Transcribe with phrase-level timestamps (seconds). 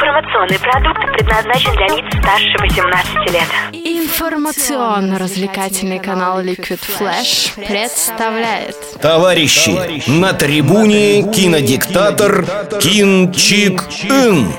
[0.00, 3.48] Информационный продукт предназначен для лиц старше 18 лет.
[3.72, 12.46] Информационно-развлекательный канал Liquid Flash представляет Товарищи, на трибуне кинодиктатор
[12.80, 14.52] Кин Чик Ин.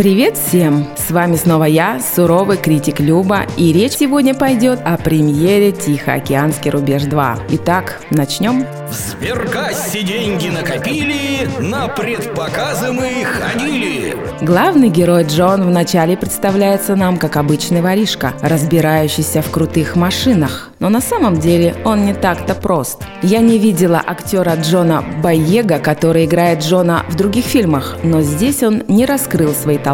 [0.00, 0.86] Привет всем!
[0.96, 7.02] С вами снова я, суровый критик Люба, и речь сегодня пойдет о премьере «Тихоокеанский рубеж
[7.02, 7.38] 2».
[7.50, 8.64] Итак, начнем.
[8.88, 14.16] В сберкассе деньги накопили, на предпоказы мы ходили.
[14.40, 20.70] Главный герой Джон вначале представляется нам как обычный воришка, разбирающийся в крутых машинах.
[20.78, 23.02] Но на самом деле он не так-то прост.
[23.22, 28.82] Я не видела актера Джона Байега, который играет Джона в других фильмах, но здесь он
[28.88, 29.89] не раскрыл свои таланты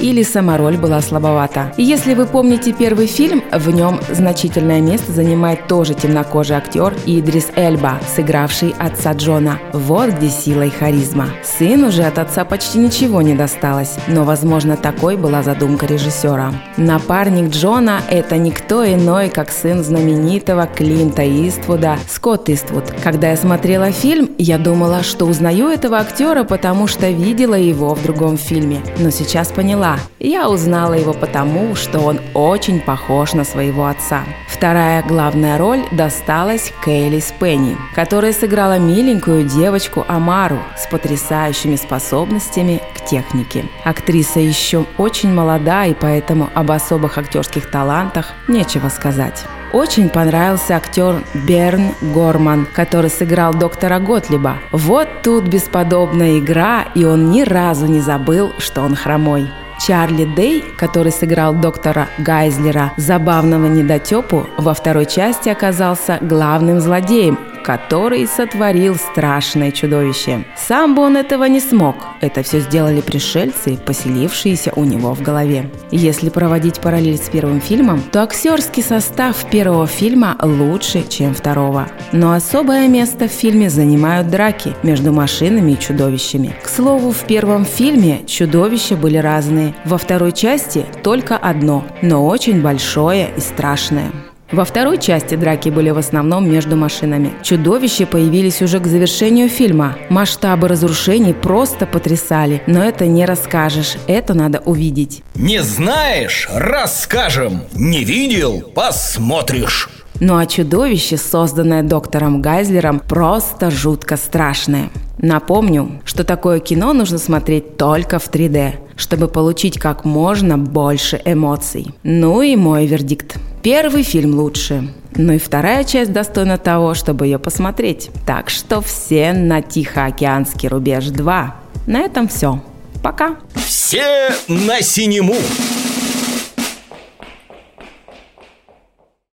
[0.00, 1.72] или сама роль была слабовата.
[1.76, 7.98] Если вы помните первый фильм, в нем значительное место занимает тоже темнокожий актер Идрис Эльба,
[8.14, 9.58] сыгравший отца Джона.
[9.72, 11.28] Вот где сила и харизма.
[11.42, 16.52] Сыну же от отца почти ничего не досталось, но, возможно, такой была задумка режиссера.
[16.76, 22.84] Напарник Джона– это никто иной, как сын знаменитого Клинта Иствуда Скотт Иствуд.
[23.02, 28.02] Когда я смотрела фильм, я думала, что узнаю этого актера, потому что видела его в
[28.02, 28.82] другом фильме.
[28.98, 34.22] Но сейчас поняла, я узнала его потому, что он очень похож на своего отца.
[34.48, 43.04] Вторая главная роль досталась Кейли Спенни, которая сыграла миленькую девочку Амару с потрясающими способностями к
[43.04, 43.66] технике.
[43.84, 49.44] Актриса еще очень молода, и поэтому об особых актерских талантах нечего сказать.
[49.72, 54.56] Очень понравился актер Берн Горман, который сыграл доктора Готлиба.
[54.72, 59.48] Вот тут бесподобная игра, и он ни разу не забыл, что он хромой.
[59.86, 68.26] Чарли Дей, который сыграл доктора Гайзлера, забавного недотепу, во второй части оказался главным злодеем который
[68.26, 70.44] сотворил страшное чудовище.
[70.56, 71.96] Сам бы он этого не смог.
[72.20, 75.70] Это все сделали пришельцы, поселившиеся у него в голове.
[75.90, 81.88] Если проводить параллель с первым фильмом, то актерский состав первого фильма лучше, чем второго.
[82.12, 86.54] Но особое место в фильме занимают драки между машинами и чудовищами.
[86.62, 89.74] К слову, в первом фильме чудовища были разные.
[89.84, 94.10] Во второй части только одно, но очень большое и страшное.
[94.52, 97.32] Во второй части драки были в основном между машинами.
[97.42, 99.96] Чудовища появились уже к завершению фильма.
[100.08, 105.22] Масштабы разрушений просто потрясали, но это не расскажешь, это надо увидеть.
[105.36, 106.48] Не знаешь?
[106.52, 107.62] Расскажем.
[107.74, 108.62] Не видел?
[108.74, 109.88] Посмотришь.
[110.18, 114.90] Ну а чудовище, созданное доктором Гайзлером, просто жутко страшное.
[115.18, 121.94] Напомню, что такое кино нужно смотреть только в 3D, чтобы получить как можно больше эмоций.
[122.02, 123.36] Ну и мой вердикт.
[123.62, 124.88] Первый фильм лучше.
[125.16, 128.10] Ну и вторая часть достойна того, чтобы ее посмотреть.
[128.26, 131.56] Так что все на Тихоокеанский рубеж 2.
[131.86, 132.62] На этом все.
[133.02, 133.36] Пока.
[133.54, 135.34] Все на синему.